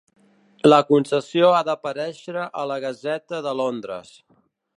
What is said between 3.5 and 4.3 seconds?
de Londres.